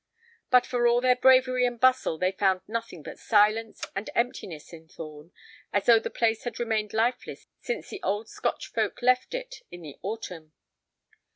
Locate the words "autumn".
10.01-10.53